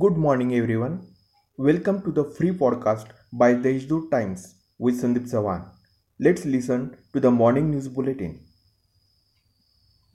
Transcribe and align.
Good 0.00 0.16
morning, 0.16 0.52
everyone. 0.56 0.94
Welcome 1.56 2.02
to 2.02 2.10
the 2.10 2.24
free 2.36 2.50
podcast 2.50 3.10
by 3.32 3.54
Deshdoot 3.54 4.10
Times 4.10 4.56
with 4.78 5.00
Sandeep 5.00 5.28
Sawan. 5.32 5.60
Let's 6.18 6.44
listen 6.44 6.96
to 7.12 7.20
the 7.20 7.30
morning 7.30 7.70
news 7.70 7.86
bulletin. 7.86 8.32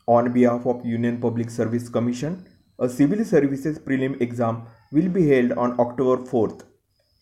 On 0.08 0.32
behalf 0.34 0.66
of 0.66 0.86
Union 0.86 1.22
Public 1.22 1.50
Service 1.50 1.88
Commission, 1.88 2.36
a 2.80 2.90
civil 2.90 3.24
services 3.24 3.80
prelim 3.80 4.20
exam 4.22 4.60
will 4.92 5.08
be 5.08 5.26
held 5.30 5.54
on 5.54 5.80
October 5.86 6.18
4th. 6.32 6.66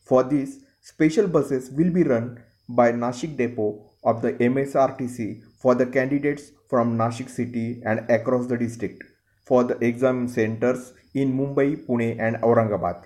For 0.07 0.23
this, 0.23 0.57
special 0.81 1.27
buses 1.27 1.69
will 1.69 1.91
be 1.91 2.03
run 2.03 2.43
by 2.67 2.91
Nashik 2.91 3.37
Depot 3.37 3.69
of 4.03 4.23
the 4.23 4.33
MSRTC 4.49 5.43
for 5.61 5.75
the 5.75 5.85
candidates 5.85 6.51
from 6.67 6.97
Nashik 6.97 7.29
city 7.29 7.81
and 7.85 8.09
across 8.09 8.47
the 8.47 8.57
district 8.57 9.08
for 9.49 9.63
the 9.63 9.77
exam 9.85 10.27
centers 10.27 10.93
in 11.13 11.35
Mumbai, 11.37 11.85
Pune, 11.85 12.09
and 12.19 12.37
Aurangabad. 12.37 13.05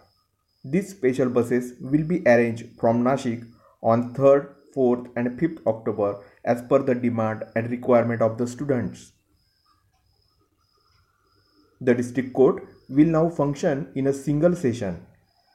These 0.65 0.91
special 0.91 1.29
buses 1.29 1.73
will 1.79 2.03
be 2.03 2.21
arranged 2.25 2.67
from 2.79 3.03
Nashik 3.03 3.47
on 3.81 4.13
3rd, 4.13 4.49
4th, 4.75 5.09
and 5.15 5.39
5th 5.39 5.65
October 5.67 6.09
as 6.43 6.61
per 6.69 6.79
the 6.79 6.95
demand 6.95 7.43
and 7.55 7.69
requirement 7.71 8.21
of 8.21 8.37
the 8.37 8.47
students. 8.47 9.11
The 11.81 11.93
district 11.93 12.33
court 12.33 12.63
will 12.89 13.07
now 13.07 13.29
function 13.29 13.91
in 13.95 14.07
a 14.07 14.13
single 14.13 14.55
session. 14.55 15.05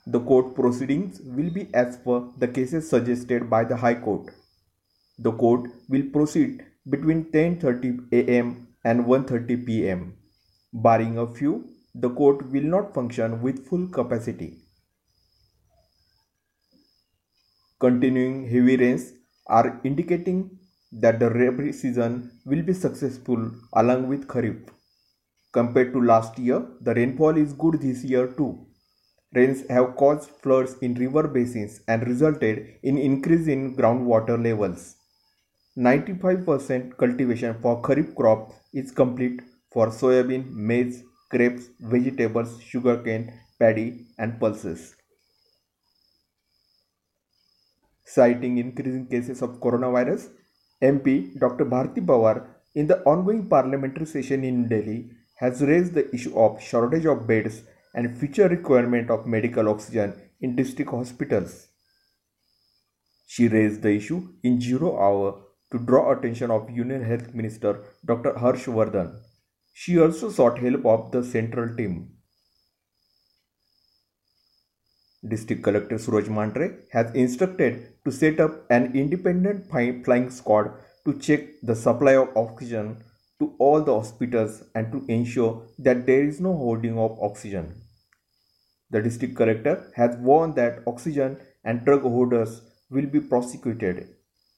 The 0.07 0.21
court 0.21 0.55
proceedings 0.55 1.21
will 1.23 1.51
be 1.51 1.69
as 1.75 1.97
per 1.99 2.21
the 2.39 2.49
cases 2.49 2.89
suggested 2.89 3.51
by 3.51 3.65
the 3.65 3.77
High 3.77 3.95
Court. 3.95 4.31
The 5.19 5.33
court 5.33 5.71
will 5.89 6.05
proceed 6.13 6.65
between 6.89 7.25
10:30 7.33 8.23
am 8.37 8.55
and 8.85 9.07
1:30 9.07 9.59
pm. 9.67 10.18
Barring 10.73 11.17
a 11.17 11.27
few, 11.27 11.65
the 11.95 12.11
court 12.11 12.51
will 12.53 12.63
not 12.63 12.93
function 12.95 13.41
with 13.41 13.67
full 13.67 13.89
capacity. 13.89 14.59
Continuing 17.81 18.47
heavy 18.49 18.77
rains 18.77 19.13
are 19.47 19.81
indicating 19.83 20.59
that 20.93 21.21
the 21.21 21.31
Rabi 21.31 21.73
season 21.73 22.33
will 22.45 22.63
be 22.63 22.75
successful 22.75 23.51
along 23.73 24.09
with 24.09 24.27
Kharif. 24.29 24.69
Compared 25.53 25.95
to 25.95 26.03
last 26.03 26.39
year, 26.39 26.67
the 26.83 26.95
rainfall 26.95 27.37
is 27.39 27.55
good 27.55 27.81
this 27.81 28.05
year 28.05 28.27
too. 28.27 28.67
Rains 29.35 29.67
have 29.71 29.97
caused 29.97 30.31
floods 30.43 30.77
in 30.83 30.95
river 30.95 31.27
basins 31.29 31.81
and 31.89 32.07
resulted 32.07 32.75
in 32.83 32.99
increase 32.99 33.47
in 33.47 33.75
groundwater 33.75 34.43
levels. 34.43 34.97
95% 35.79 36.97
cultivation 36.99 37.57
for 37.63 37.81
Kharif 37.81 38.15
crop 38.15 38.53
is 38.75 38.91
complete 38.91 39.41
for 39.73 39.89
soybean, 39.89 40.51
maize, 40.51 41.03
grapes, 41.31 41.69
vegetables, 41.81 42.61
sugarcane, 42.63 43.33
paddy, 43.59 44.07
and 44.19 44.39
pulses. 44.41 44.95
Citing 48.05 48.59
increasing 48.59 49.07
cases 49.07 49.43
of 49.43 49.61
coronavirus, 49.61 50.31
MP 50.83 51.39
Dr. 51.39 51.65
Bharti 51.67 52.05
Pawar 52.05 52.47
in 52.75 52.87
the 52.87 53.03
ongoing 53.03 53.49
parliamentary 53.49 54.07
session 54.07 54.45
in 54.45 54.69
Delhi 54.69 55.11
has 55.37 55.61
raised 55.63 55.95
the 55.95 56.13
issue 56.15 56.37
of 56.39 56.63
shortage 56.63 57.05
of 57.05 57.27
beds 57.27 57.63
and 57.95 58.17
future 58.19 58.49
requirement 58.49 59.11
of 59.11 59.27
medical 59.27 59.69
oxygen 59.69 60.15
in 60.41 60.57
district 60.57 60.91
hospitals. 60.91 61.69
She 63.27 63.49
raised 63.49 63.83
the 63.83 63.91
issue 63.91 64.29
in 64.43 64.61
zero 64.61 64.99
hour 64.99 65.43
to 65.73 65.79
draw 65.79 66.13
attention 66.13 66.51
of 66.51 66.71
Union 66.71 67.05
Health 67.05 67.35
Minister 67.35 67.85
Dr. 68.05 68.39
Harsh 68.39 68.67
Vardhan. 68.67 69.21
She 69.81 69.97
also 69.97 70.29
sought 70.29 70.59
help 70.59 70.85
of 70.93 71.13
the 71.13 71.23
central 71.23 71.77
team. 71.77 72.15
District 75.33 75.63
Collector 75.63 75.99
Suraj 75.99 76.27
Mandre 76.27 76.81
has 76.91 77.15
instructed 77.15 77.93
to 78.05 78.11
set 78.11 78.41
up 78.41 78.69
an 78.71 78.97
independent 78.97 79.71
flying 79.71 80.31
squad 80.31 80.73
to 81.05 81.17
check 81.21 81.45
the 81.63 81.77
supply 81.77 82.17
of 82.17 82.37
oxygen 82.37 83.05
to 83.39 83.55
all 83.61 83.81
the 83.81 83.95
hospitals 83.95 84.65
and 84.75 84.91
to 84.91 85.05
ensure 85.07 85.69
that 85.79 86.07
there 86.07 86.25
is 86.25 86.41
no 86.41 86.57
hoarding 86.57 86.99
of 86.99 87.17
oxygen. 87.23 87.81
The 88.91 89.01
district 89.01 89.37
collector 89.37 89.93
has 89.95 90.17
warned 90.17 90.57
that 90.57 90.83
oxygen 90.89 91.39
and 91.65 91.85
drug 91.85 92.03
hoarders 92.03 92.63
will 92.91 93.07
be 93.07 93.21
prosecuted. 93.21 94.09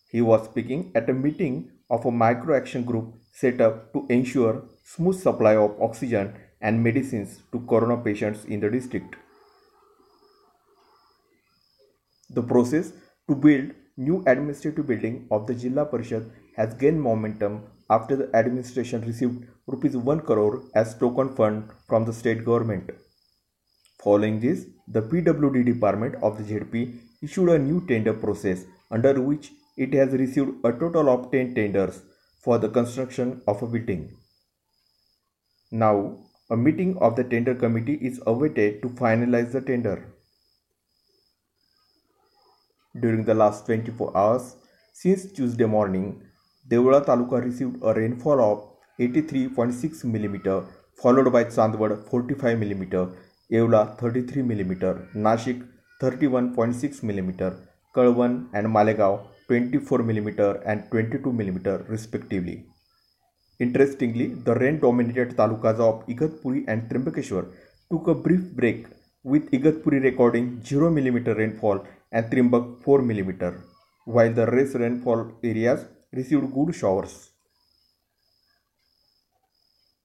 He 0.08 0.22
was 0.22 0.46
speaking 0.46 0.92
at 0.94 1.10
a 1.10 1.12
meeting 1.12 1.72
of 1.90 2.06
a 2.06 2.10
micro 2.10 2.56
action 2.56 2.84
group 2.84 3.16
set 3.32 3.60
up 3.60 3.92
to 3.92 4.06
ensure 4.08 4.64
smooth 4.92 5.18
supply 5.22 5.54
of 5.56 5.80
oxygen 5.86 6.32
and 6.60 6.82
medicines 6.82 7.42
to 7.52 7.60
corona 7.72 7.96
patients 7.96 8.44
in 8.44 8.60
the 8.60 8.70
district. 8.70 9.14
The 12.30 12.42
process 12.42 12.92
to 13.28 13.36
build 13.36 13.70
new 13.96 14.22
administrative 14.26 14.86
building 14.86 15.28
of 15.30 15.46
the 15.46 15.54
Jilla 15.54 15.84
Parishad 15.90 16.30
has 16.56 16.74
gained 16.74 17.00
momentum 17.00 17.62
after 17.88 18.16
the 18.16 18.28
administration 18.34 19.02
received 19.02 19.46
rupees 19.66 19.96
1 19.96 20.20
crore 20.20 20.64
as 20.74 20.96
token 20.98 21.34
fund 21.36 21.70
from 21.86 22.04
the 22.04 22.12
state 22.12 22.44
government. 22.44 22.90
Following 24.02 24.40
this, 24.40 24.66
the 24.88 25.02
PWD 25.02 25.66
department 25.66 26.16
of 26.22 26.38
the 26.38 26.44
ZP 26.52 26.98
issued 27.22 27.50
a 27.50 27.58
new 27.58 27.86
tender 27.86 28.14
process 28.14 28.64
under 28.90 29.20
which 29.20 29.52
it 29.76 29.94
has 29.94 30.12
received 30.12 30.64
a 30.64 30.72
total 30.72 31.08
of 31.08 31.30
10 31.30 31.54
tenders 31.54 32.02
for 32.42 32.58
the 32.58 32.68
construction 32.68 33.40
of 33.46 33.62
a 33.62 33.66
building. 33.66 34.16
Now, 35.72 36.18
a 36.50 36.56
meeting 36.56 36.96
of 36.98 37.14
the 37.14 37.22
tender 37.22 37.54
committee 37.54 37.94
is 37.94 38.20
awaited 38.26 38.82
to 38.82 38.88
finalize 38.88 39.52
the 39.52 39.60
tender. 39.60 40.12
During 43.00 43.24
the 43.24 43.34
last 43.34 43.66
24 43.66 44.16
hours, 44.16 44.56
since 44.92 45.30
Tuesday 45.30 45.66
morning, 45.66 46.22
Deola 46.68 47.04
Taluka 47.04 47.44
received 47.44 47.76
a 47.84 47.94
rainfall 47.94 48.40
of 48.40 48.70
83.6 48.98 50.04
mm, 50.04 50.66
followed 51.00 51.32
by 51.32 51.44
Chandwad 51.44 52.08
45 52.10 52.58
mm, 52.58 53.14
Yeola 53.48 53.96
33 53.98 54.42
mm, 54.42 55.14
Nashik 55.14 55.64
31.6 56.02 57.00
mm, 57.04 57.56
Kalwan 57.94 58.48
and 58.54 58.66
Malegaon 58.66 59.24
24 59.46 59.98
mm 60.00 60.62
and 60.66 60.90
22 60.90 61.32
mm 61.32 61.88
respectively. 61.88 62.66
Interestingly, 63.60 64.28
the 64.46 64.54
rain-dominated 64.54 65.36
talukas 65.36 65.78
of 65.88 66.06
Igatpuri 66.06 66.64
and 66.66 66.88
Trimbakeshwar 66.88 67.46
took 67.90 68.08
a 68.08 68.14
brief 68.14 68.44
break 68.60 68.86
with 69.22 69.50
Igatpuri 69.50 70.02
recording 70.02 70.62
0 70.64 70.90
mm 70.90 71.36
rainfall 71.36 71.86
and 72.10 72.30
Trimbak 72.30 72.82
4 72.82 73.02
mm, 73.02 73.60
while 74.06 74.32
the 74.32 74.46
rest 74.46 74.76
rainfall 74.76 75.32
areas 75.44 75.84
received 76.12 76.54
good 76.54 76.74
showers. 76.74 77.30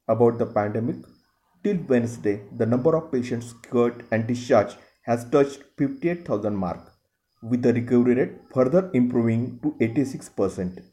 About 0.08 0.38
the 0.38 0.46
pandemic, 0.46 0.98
till 1.64 1.78
Wednesday, 1.88 2.42
the 2.58 2.66
number 2.66 2.96
of 2.98 3.12
patients 3.12 3.54
cured 3.70 4.04
and 4.12 4.28
discharged 4.28 4.78
has 5.04 5.24
touched 5.30 5.64
58,000 5.78 6.56
mark 6.56 6.92
with 7.42 7.62
the 7.62 7.74
recovery 7.74 8.16
rate 8.16 8.36
further 8.54 8.92
improving 8.94 9.60
to 9.64 9.72
86%, 9.80 10.84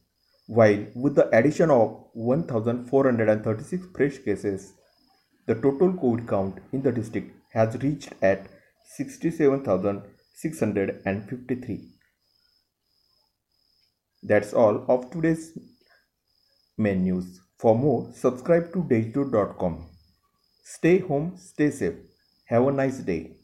while 0.59 0.85
with 0.95 1.15
the 1.15 1.29
addition 1.37 1.71
of 1.71 2.05
1,436 2.13 3.87
fresh 3.97 4.19
cases, 4.19 4.75
the 5.47 5.55
total 5.55 5.93
COVID 5.93 6.29
count 6.29 6.59
in 6.73 6.83
the 6.83 6.93
district 6.93 7.35
has 7.53 7.77
reached 7.83 8.13
at 8.21 8.49
67,653. 8.97 11.89
That's 14.23 14.53
all 14.53 14.85
of 14.89 15.11
today's 15.11 15.57
main 16.77 17.05
news. 17.05 17.41
For 17.59 17.75
more, 17.75 18.13
subscribe 18.15 18.73
to 18.75 18.85
digital.com 18.89 19.89
Stay 20.65 20.99
home, 20.99 21.37
stay 21.37 21.71
safe. 21.71 21.95
Have 22.47 22.67
a 22.69 22.73
nice 22.73 22.99
day. 22.99 23.37